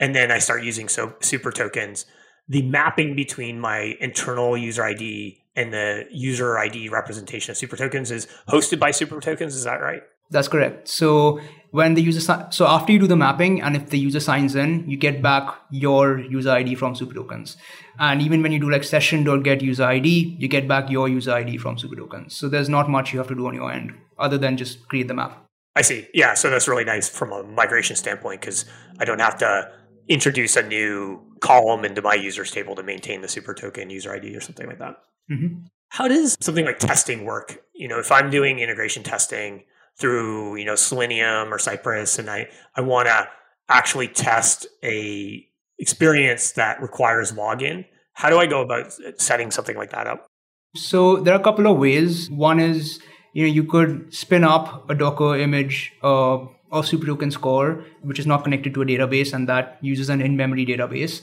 [0.00, 2.06] and then i start using so super tokens
[2.48, 8.10] the mapping between my internal user id and the user id representation of super tokens
[8.10, 10.88] is hosted by super tokens is that right that's correct.
[10.88, 14.56] So when the user so after you do the mapping and if the user signs
[14.56, 17.56] in, you get back your user ID from super tokens.
[17.98, 21.58] And even when you do like session.get user ID, you get back your user ID
[21.58, 22.34] from super tokens.
[22.34, 25.08] So there's not much you have to do on your end other than just create
[25.08, 25.44] the map.
[25.76, 26.08] I see.
[26.14, 28.64] Yeah, so that's really nice from a migration standpoint because
[28.98, 29.70] I don't have to
[30.08, 34.34] introduce a new column into my users table to maintain the super token user ID
[34.34, 34.96] or something like that.
[35.30, 35.66] Mm-hmm.
[35.88, 37.62] How does something like testing work?
[37.74, 39.64] You know, if I'm doing integration testing,
[39.98, 43.28] through you know Selenium or Cypress, and I I want to
[43.68, 45.46] actually test a
[45.78, 47.86] experience that requires login.
[48.12, 50.26] How do I go about setting something like that up?
[50.74, 52.30] So there are a couple of ways.
[52.30, 53.00] One is
[53.36, 56.36] you know you could spin up a Docker image uh,
[56.76, 60.64] of SuperToken's core, which is not connected to a database, and that uses an in-memory
[60.64, 61.20] database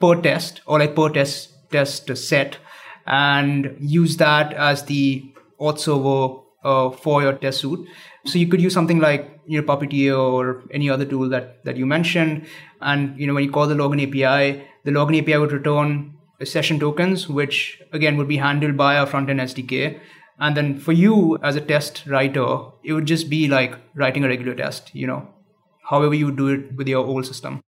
[0.00, 2.56] per test or like per test test set,
[3.06, 5.30] and use that as the
[5.60, 7.86] auth server uh, for your test suite.
[8.24, 11.76] So you could use something like you know Puppeteer or any other tool that that
[11.76, 12.46] you mentioned,
[12.80, 16.80] and you know when you call the login API, the login API would return session
[16.80, 20.00] tokens, which again would be handled by our front end SDK.
[20.38, 24.28] And then for you as a test writer, it would just be like writing a
[24.28, 25.28] regular test, you know,
[25.88, 27.60] however you do it with your old system.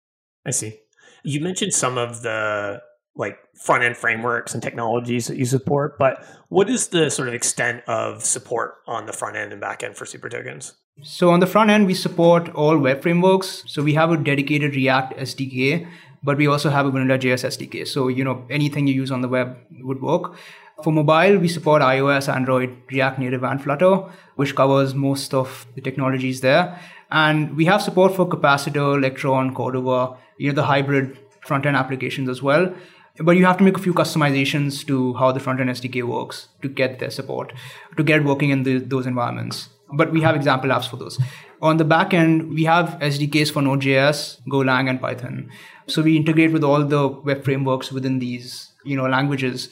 [0.45, 0.79] I see.
[1.23, 2.81] You mentioned some of the
[3.15, 7.33] like front end frameworks and technologies that you support, but what is the sort of
[7.33, 10.73] extent of support on the front end and back end for super tokens?
[11.01, 13.63] So on the front end, we support all web frameworks.
[13.67, 15.87] So we have a dedicated React SDK,
[16.23, 17.87] but we also have a vanilla JS SDK.
[17.87, 20.35] So you know anything you use on the web would work.
[20.83, 23.95] For mobile, we support iOS, Android, React Native, and Flutter,
[24.35, 26.79] which covers most of the technologies there.
[27.11, 32.27] And we have support for Capacitor, Electron, Cordova, you know the hybrid front end applications
[32.27, 32.73] as well
[33.19, 36.49] but you have to make a few customizations to how the front end SDK works
[36.61, 37.53] to get their support,
[37.97, 39.69] to get working in the, those environments.
[39.93, 41.19] But we have example apps for those.
[41.61, 45.49] On the back end, we have SDKs for Node.js, Golang, and Python.
[45.87, 49.69] So we integrate with all the web frameworks within these, you know, languages.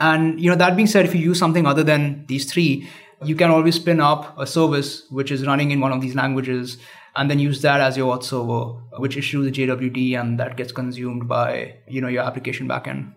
[0.00, 2.88] And you know, that being said, if you use something other than these three,
[3.22, 6.78] you can always spin up a service which is running in one of these languages
[7.16, 10.72] and then use that as your auth server, which issues a JWT and that gets
[10.72, 13.12] consumed by you know your application backend.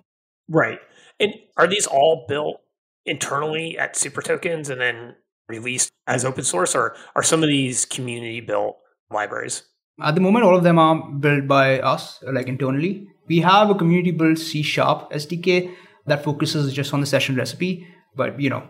[0.49, 0.79] Right.
[1.19, 2.61] And are these all built
[3.05, 5.15] internally at Super Tokens and then
[5.47, 8.77] released as open source, or are some of these community built
[9.11, 9.63] libraries?
[10.01, 13.07] At the moment, all of them are built by us, like internally.
[13.27, 15.73] We have a community built C sharp SDK
[16.05, 18.67] that focuses just on the session recipe, but you know,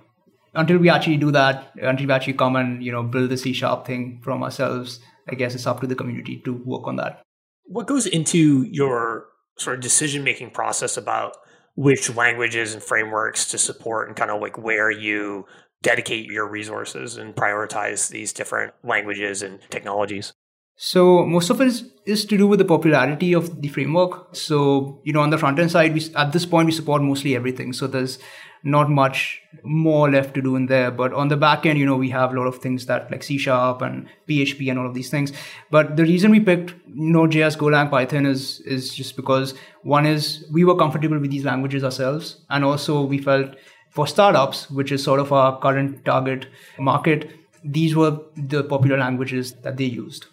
[0.53, 3.53] until we actually do that, until we actually come and you know build the C
[3.53, 7.21] sharp thing from ourselves, I guess it's up to the community to work on that.
[7.65, 9.25] What goes into your
[9.57, 11.37] sort of decision making process about
[11.75, 15.45] which languages and frameworks to support and kind of like where you
[15.81, 20.33] dedicate your resources and prioritize these different languages and technologies?
[20.75, 24.35] So most of it is, is to do with the popularity of the framework.
[24.35, 27.35] So, you know, on the front end side, we, at this point, we support mostly
[27.35, 27.73] everything.
[27.73, 28.19] So there's
[28.63, 30.89] not much more left to do in there.
[30.89, 33.23] But on the back end, you know, we have a lot of things that like
[33.23, 35.33] C sharp and PHP and all of these things.
[35.69, 40.63] But the reason we picked Node.js, Golang, Python is is just because one is we
[40.63, 43.55] were comfortable with these languages ourselves, and also we felt
[43.89, 46.47] for startups, which is sort of our current target
[46.79, 47.29] market,
[47.63, 50.25] these were the popular languages that they used.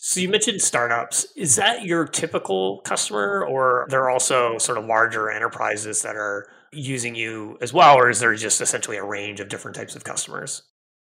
[0.00, 1.26] So you mentioned startups.
[1.36, 6.46] Is that your typical customer, or there are also sort of larger enterprises that are
[6.72, 10.04] using you as well, or is there just essentially a range of different types of
[10.04, 10.62] customers?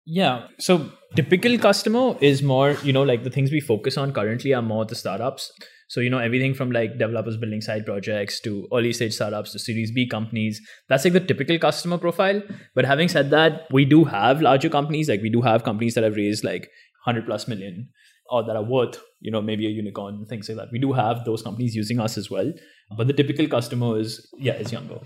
[0.06, 0.48] Yeah.
[0.60, 4.62] So typical customer is more, you know, like the things we focus on currently are
[4.62, 5.52] more the startups.
[5.88, 9.60] So, you know, everything from like developers building side projects to early stage startups to
[9.60, 10.62] Series B companies.
[10.90, 12.44] That's like the typical customer profile.
[12.76, 15.10] But having said that, we do have larger companies.
[15.10, 16.70] Like we do have companies that have raised like
[17.06, 17.90] 100 plus million
[18.30, 20.72] or that are worth, you know, maybe a unicorn, things like that.
[20.72, 22.52] We do have those companies using us as well.
[22.98, 25.00] But the typical customer is, yeah, is younger.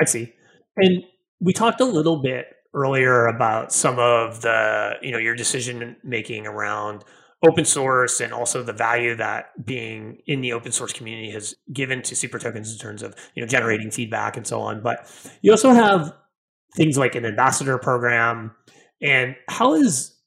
[0.00, 0.32] I see.
[0.76, 1.04] And
[1.40, 6.46] we talked a little bit earlier about some of the, you know, your decision making
[6.46, 7.04] around
[7.44, 12.02] open source and also the value that being in the open source community has given
[12.02, 15.08] to super tokens in terms of you know generating feedback and so on but
[15.40, 16.12] you also have
[16.74, 18.50] things like an ambassador program
[19.00, 20.17] and how is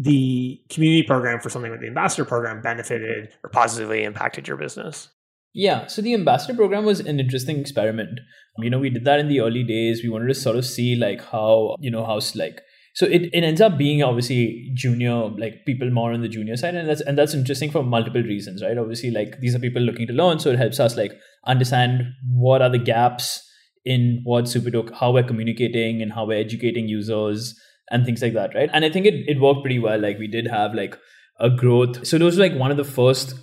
[0.00, 5.08] the community program for something like the ambassador program benefited or positively impacted your business
[5.52, 8.20] yeah, so the ambassador program was an interesting experiment.
[8.56, 10.02] Um, you know, we did that in the early days.
[10.02, 12.62] We wanted to sort of see like how, you know, how's like
[12.94, 16.74] so it, it ends up being obviously junior like people more on the junior side
[16.74, 20.08] and that's and that's interesting for multiple reasons right obviously like these are people looking
[20.08, 21.12] to learn so it helps us like
[21.46, 22.02] understand
[22.34, 23.48] what are the gaps
[23.84, 27.58] in what supertoken how we're communicating and how we're educating users
[27.90, 30.28] and things like that right and i think it, it worked pretty well like we
[30.28, 30.96] did have like
[31.38, 33.34] a growth so those were like one of the first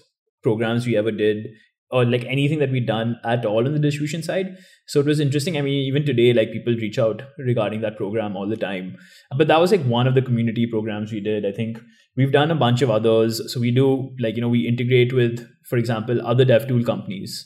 [0.43, 1.47] programs we ever did
[1.89, 4.57] or like anything that we done at all on the distribution side.
[4.87, 5.57] So it was interesting.
[5.57, 8.97] I mean, even today, like people reach out regarding that program all the time.
[9.37, 11.45] But that was like one of the community programs we did.
[11.45, 11.79] I think
[12.17, 13.41] we've done a bunch of others.
[13.53, 17.45] So we do like, you know, we integrate with, for example, other dev tool companies.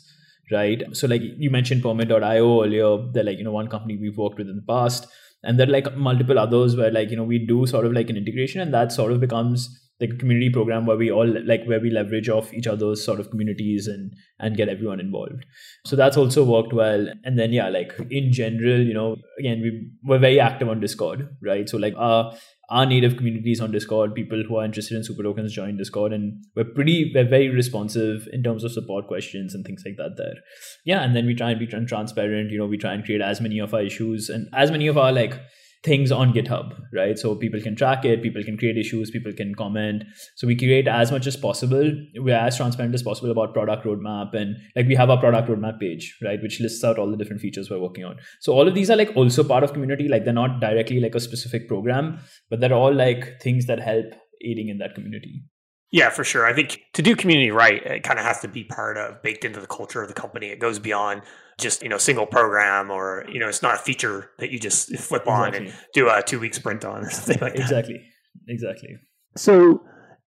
[0.52, 0.84] Right.
[0.94, 4.50] So like you mentioned Permit.io earlier, they're like, you know, one company we've worked with
[4.50, 5.08] in the past.
[5.44, 8.10] And there are like multiple others where like, you know, we do sort of like
[8.10, 11.64] an integration and that sort of becomes like a community program where we all like
[11.66, 15.46] where we leverage off each other's sort of communities and and get everyone involved.
[15.86, 17.08] So that's also worked well.
[17.24, 21.30] And then yeah like in general you know again we we're very active on discord
[21.42, 21.70] right?
[21.70, 22.34] So like our
[22.72, 26.44] our native communities on discord people who are interested in super tokens join discord and
[26.56, 30.36] we're pretty we're very responsive in terms of support questions and things like that there.
[30.86, 33.42] Yeah and then we try and be transparent you know we try and create as
[33.42, 35.40] many of our issues and as many of our like
[35.84, 37.18] things on GitHub, right?
[37.18, 40.04] So people can track it, people can create issues, people can comment.
[40.36, 41.92] So we create as much as possible.
[42.16, 44.36] We're as transparent as possible about product roadmap.
[44.36, 46.42] And like we have our product roadmap page, right?
[46.42, 48.18] Which lists out all the different features we're working on.
[48.42, 50.08] So all of these are like also part of community.
[50.08, 54.06] Like they're not directly like a specific program, but they're all like things that help
[54.46, 55.46] aiding in that community.
[55.92, 56.46] Yeah, for sure.
[56.46, 59.44] I think to do community right, it kind of has to be part of baked
[59.44, 60.48] into the culture of the company.
[60.48, 61.22] It goes beyond
[61.60, 64.96] just you know single program or you know it's not a feature that you just
[64.98, 65.70] flip on exactly.
[65.70, 67.62] and do a two week sprint on or something like that.
[67.62, 68.02] Exactly,
[68.48, 68.98] exactly.
[69.36, 69.84] So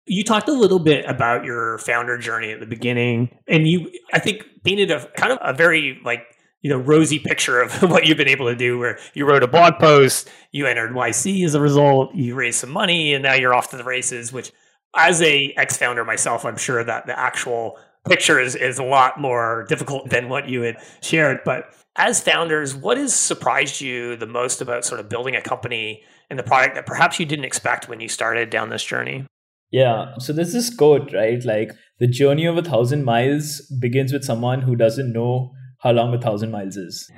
[0.05, 4.19] you talked a little bit about your founder journey at the beginning, and you I
[4.19, 6.23] think painted a kind of a very like
[6.61, 9.47] you know rosy picture of what you've been able to do where you wrote a
[9.47, 13.53] blog post you entered yc as a result you raised some money and now you're
[13.53, 14.51] off to the races which
[14.97, 19.65] as a ex-founder myself, I'm sure that the actual picture is, is a lot more
[19.69, 21.41] difficult than what you had shared.
[21.45, 26.03] But as founders, what has surprised you the most about sort of building a company
[26.29, 29.25] and the product that perhaps you didn't expect when you started down this journey?
[29.71, 30.13] Yeah.
[30.19, 31.43] So there's this quote, right?
[31.43, 36.13] Like the journey of a thousand miles begins with someone who doesn't know how long
[36.13, 37.09] a thousand miles is,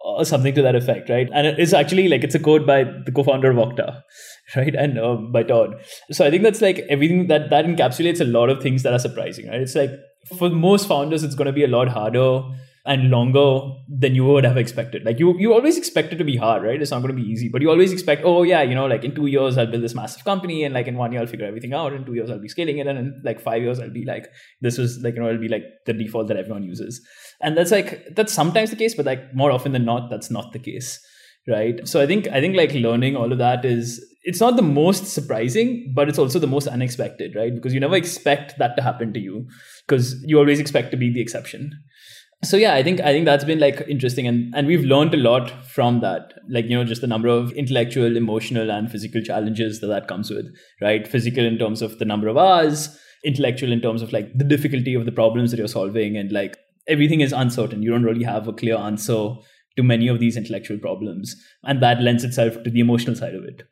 [0.00, 1.28] or something to that effect, right?
[1.32, 4.02] And it's actually like it's a quote by the co-founder of Okta,
[4.56, 4.74] right?
[4.74, 5.76] And uh, by Todd.
[6.10, 8.98] So I think that's like everything that that encapsulates a lot of things that are
[8.98, 9.60] surprising, right?
[9.60, 9.90] It's like
[10.36, 12.42] for most founders, it's going to be a lot harder
[12.86, 15.04] and longer than you would have expected.
[15.04, 16.80] Like you, you always expect it to be hard, right?
[16.80, 19.02] It's not going to be easy, but you always expect, oh yeah, you know, like
[19.02, 21.46] in two years I'll build this massive company, and like in one year I'll figure
[21.46, 21.92] everything out.
[21.92, 24.28] In two years I'll be scaling it, and in like five years I'll be like,
[24.60, 27.04] this is like you know it'll be like the default that everyone uses,
[27.40, 30.52] and that's like that's sometimes the case, but like more often than not, that's not
[30.52, 31.00] the case,
[31.48, 31.86] right?
[31.86, 35.06] So I think I think like learning all of that is it's not the most
[35.06, 37.54] surprising, but it's also the most unexpected, right?
[37.54, 39.46] Because you never expect that to happen to you,
[39.86, 41.72] because you always expect to be the exception
[42.44, 45.16] so yeah i think i think that's been like interesting and and we've learned a
[45.16, 49.80] lot from that like you know just the number of intellectual emotional and physical challenges
[49.80, 50.46] that that comes with
[50.82, 54.44] right physical in terms of the number of hours intellectual in terms of like the
[54.44, 58.24] difficulty of the problems that you're solving and like everything is uncertain you don't really
[58.24, 59.34] have a clear answer
[59.76, 63.44] to many of these intellectual problems and that lends itself to the emotional side of
[63.44, 63.62] it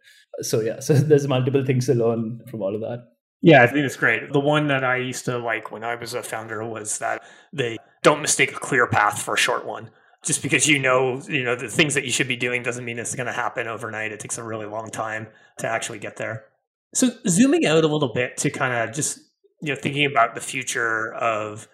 [0.40, 3.84] so yeah so there's multiple things to learn from all of that yeah, I think
[3.84, 4.32] it's great.
[4.32, 7.22] The one that I used to like when I was a founder was that
[7.52, 9.90] they don't mistake a clear path for a short one.
[10.24, 12.98] Just because you know, you know, the things that you should be doing doesn't mean
[12.98, 14.12] it's going to happen overnight.
[14.12, 15.26] It takes a really long time
[15.58, 16.46] to actually get there.
[16.94, 19.18] So zooming out a little bit to kind of just,
[19.60, 21.68] you know, thinking about the future of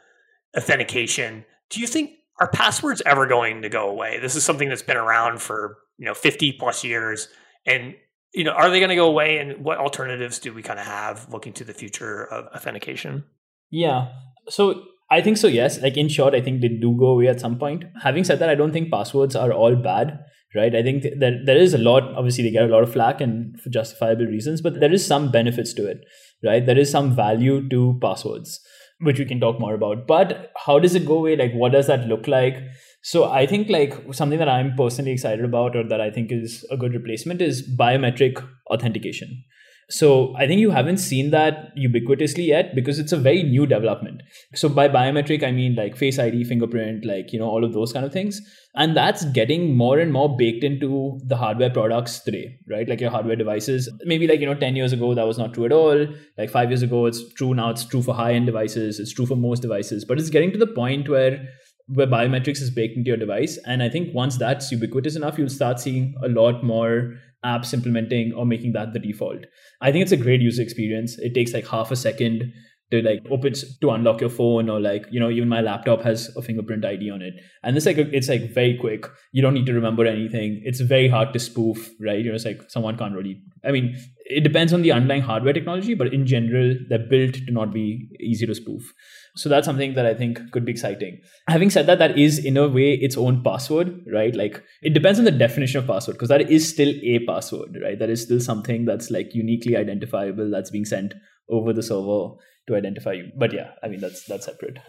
[0.57, 2.11] authentication, do you think
[2.41, 4.19] are passwords ever going to go away?
[4.19, 7.29] This is something that's been around for, you know, 50 plus years
[7.67, 7.95] and
[8.33, 10.87] you know, are they going to go away and what alternatives do we kind of
[10.87, 13.25] have looking to the future of authentication?
[13.71, 14.09] Yeah.
[14.49, 15.81] So I think so, yes.
[15.83, 17.85] Like in short, I think they do go away at some point.
[18.03, 20.21] Having said that, I don't think passwords are all bad,
[20.55, 20.75] right?
[20.75, 23.61] I think that there is a lot, obviously, they get a lot of flack and
[23.61, 26.05] for justifiable reasons, but there is some benefits to it,
[26.45, 26.65] right?
[26.65, 28.61] There is some value to passwords,
[29.01, 30.07] which we can talk more about.
[30.07, 31.37] But how does it go away?
[31.37, 32.57] Like, what does that look like?
[33.03, 36.65] So I think like something that I'm personally excited about or that I think is
[36.71, 39.43] a good replacement is biometric authentication.
[39.91, 44.23] So I think you haven't seen that ubiquitously yet because it's a very new development.
[44.55, 47.93] So by biometric, I mean like face ID, fingerprint, like, you know, all of those
[47.93, 48.41] kind of things.
[48.77, 52.89] And that's getting more and more baked into the hardware products today, right?
[52.89, 53.91] Like your hardware devices.
[54.05, 56.07] Maybe like, you know, 10 years ago, that was not true at all.
[56.39, 57.53] Like five years ago, it's true.
[57.53, 59.01] Now it's true for high end devices.
[59.01, 61.49] It's true for most devices, but it's getting to the point where
[61.93, 63.59] where biometrics is baked into your device.
[63.67, 68.33] And I think once that's ubiquitous enough, you'll start seeing a lot more apps implementing
[68.33, 69.47] or making that the default.
[69.81, 71.19] I think it's a great user experience.
[71.19, 72.53] It takes like half a second
[72.91, 76.29] to like open to unlock your phone or like you know even my laptop has
[76.37, 77.35] a fingerprint id on it.
[77.63, 79.07] And it's like a, it's like very quick.
[79.33, 80.61] You don't need to remember anything.
[80.65, 82.19] It's very hard to spoof right?
[82.19, 85.53] You know it's like someone can't really i mean it depends on the underlying hardware
[85.53, 88.93] technology but in general they're built to not be easy to spoof
[89.37, 92.57] so that's something that i think could be exciting having said that that is in
[92.57, 96.29] a way its own password right like it depends on the definition of password because
[96.29, 100.71] that is still a password right that is still something that's like uniquely identifiable that's
[100.71, 101.15] being sent
[101.49, 102.37] over the server
[102.71, 103.31] to identify you.
[103.37, 104.79] But yeah, I mean that's that's separate.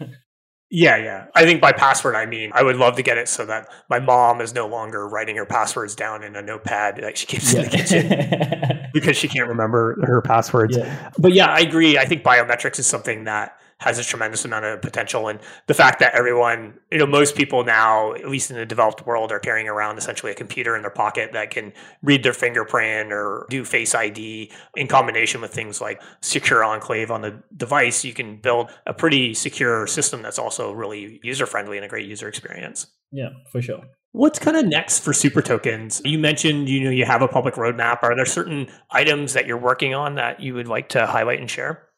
[0.74, 1.26] Yeah, yeah.
[1.34, 3.98] I think by password, I mean I would love to get it so that my
[3.98, 7.58] mom is no longer writing her passwords down in a notepad that she keeps yeah.
[7.58, 10.74] in the kitchen because she can't remember her passwords.
[10.74, 11.10] Yeah.
[11.18, 11.98] But yeah, I agree.
[11.98, 15.28] I think biometrics is something that has a tremendous amount of potential.
[15.28, 19.06] And the fact that everyone, you know, most people now, at least in the developed
[19.06, 21.72] world, are carrying around essentially a computer in their pocket that can
[22.02, 27.22] read their fingerprint or do face ID in combination with things like secure enclave on
[27.22, 31.84] the device, you can build a pretty secure system that's also really user friendly and
[31.84, 32.86] a great user experience.
[33.10, 33.82] Yeah, for sure.
[34.12, 36.02] What's kind of next for super tokens?
[36.04, 38.02] You mentioned you know you have a public roadmap.
[38.02, 41.50] Are there certain items that you're working on that you would like to highlight and
[41.50, 41.88] share?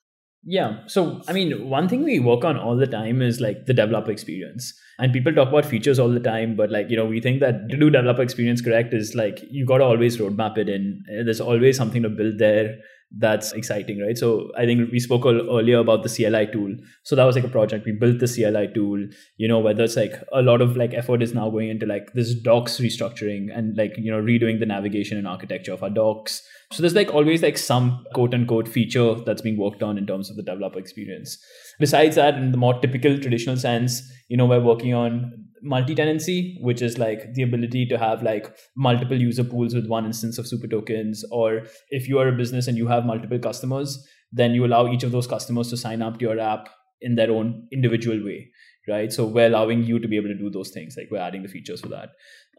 [0.47, 0.87] Yeah.
[0.87, 4.11] So, I mean, one thing we work on all the time is like the developer
[4.11, 4.75] experience.
[4.99, 7.69] And people talk about features all the time, but like, you know, we think that
[7.71, 11.03] to do developer experience correct is like you got to always roadmap it in.
[11.09, 12.77] There's always something to build there
[13.19, 14.17] that's exciting, right?
[14.19, 16.75] So I think we spoke earlier about the CLI tool.
[17.05, 17.87] So that was like a project.
[17.87, 19.07] We built the CLI tool,
[19.37, 22.13] you know, whether it's like a lot of like effort is now going into like
[22.15, 26.43] this docs restructuring and like, you know, redoing the navigation and architecture of our docs.
[26.73, 30.31] So there's like always like some quote unquote feature that's being worked on in terms
[30.31, 31.39] of the developer experience.
[31.79, 36.83] Besides that, in the more typical traditional sense, you know, we're working on multi-tenancy which
[36.83, 40.67] is like the ability to have like multiple user pools with one instance of super
[40.67, 44.87] tokens or if you are a business and you have multiple customers then you allow
[44.87, 46.69] each of those customers to sign up to your app
[47.01, 48.51] in their own individual way
[48.87, 49.11] right?
[49.13, 51.49] So we're allowing you to be able to do those things like we're adding the
[51.49, 52.11] features for that.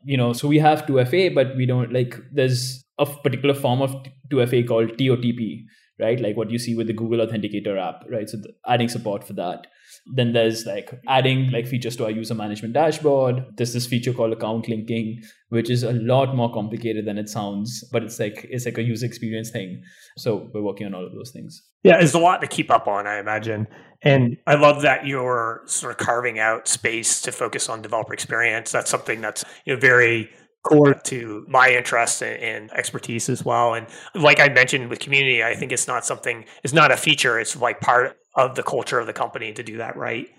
[0.03, 3.95] You know so we have 2fa but we don't like there's a particular form of
[4.31, 5.63] 2fa called totp
[5.99, 6.19] right?
[6.19, 8.29] Like what you see with the google authenticator app right?
[8.29, 9.67] So adding support for that
[10.13, 13.43] then there's like adding like features to our user management dashboard.
[13.57, 17.83] There's this feature called account linking, which is a lot more complicated than it sounds,
[17.91, 19.81] but it's like it's like a user experience thing.
[20.17, 21.63] So we're working on all of those things.
[21.83, 23.67] Yeah, it's a lot to keep up on, I imagine.
[24.01, 28.71] And I love that you're sort of carving out space to focus on developer experience.
[28.71, 30.29] That's something that's you know very
[30.65, 33.73] core to my interest and expertise as well.
[33.73, 37.39] And like I mentioned with community, I think it's not something, it's not a feature.
[37.39, 40.29] It's like part of the culture of the company to do that right.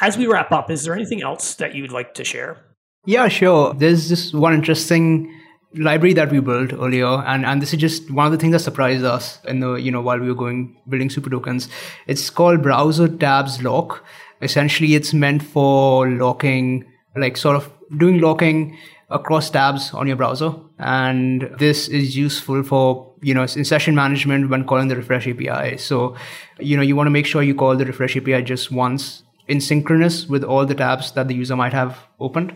[0.00, 2.56] As we wrap up, is there anything else that you would like to share?
[3.04, 3.74] Yeah, sure.
[3.74, 5.32] There's just one interesting
[5.74, 8.58] library that we built earlier and, and this is just one of the things that
[8.58, 11.68] surprised us in the you know while we were going building super tokens
[12.06, 14.04] it's called browser tabs lock
[14.42, 16.84] essentially it's meant for locking
[17.16, 18.76] like sort of doing locking
[19.12, 20.54] across tabs on your browser.
[20.78, 25.76] And this is useful for, you know, in session management when calling the refresh API.
[25.78, 26.16] So,
[26.58, 29.60] you know, you want to make sure you call the refresh API just once in
[29.60, 32.54] synchronous with all the tabs that the user might have opened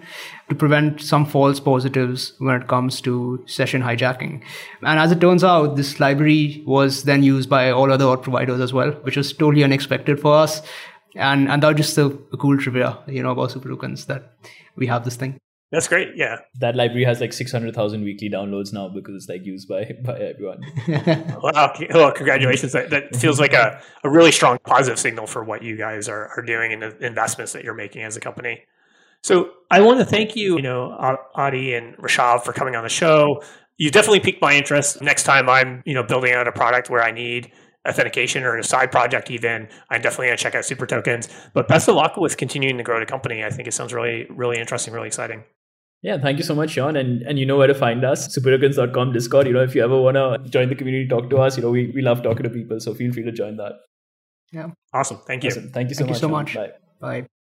[0.48, 4.42] to prevent some false positives when it comes to session hijacking.
[4.82, 8.60] And as it turns out, this library was then used by all other auth providers
[8.60, 10.62] as well, which was totally unexpected for us.
[11.16, 14.36] And, and that was just a, a cool trivia, you know, about super tokens that
[14.76, 15.38] we have this thing.
[15.72, 16.10] That's great.
[16.14, 16.38] Yeah.
[16.60, 20.60] That library has like 600,000 weekly downloads now because it's like used by, by everyone.
[21.42, 21.74] wow.
[21.92, 22.72] Well, congratulations.
[22.72, 26.28] That, that feels like a, a really strong positive signal for what you guys are,
[26.36, 28.62] are doing and the investments that you're making as a company.
[29.22, 32.88] So I want to thank you, you know, Adi and Rishabh for coming on the
[32.88, 33.42] show.
[33.76, 35.02] you definitely piqued my interest.
[35.02, 37.50] Next time I'm, you know, building out a product where I need
[37.88, 41.28] authentication or a side project even, I'm definitely going to check out Super Tokens.
[41.54, 43.44] But best of luck with continuing to grow the company.
[43.44, 45.44] I think it sounds really, really interesting, really exciting.
[46.02, 46.94] Yeah, thank you so much, Sean.
[46.96, 49.46] And and you know where to find us, supertokens.com Discord.
[49.46, 51.56] You know, if you ever want to join the community, talk to us.
[51.56, 52.78] You know, we, we love talking to people.
[52.80, 53.72] So feel free to join that.
[54.52, 54.68] Yeah.
[54.92, 55.18] Awesome.
[55.26, 55.50] Thank you.
[55.50, 55.72] Awesome.
[55.72, 56.16] Thank you so Thank much.
[56.16, 56.54] you so much.
[56.54, 56.72] Bye.
[57.00, 57.26] Bye.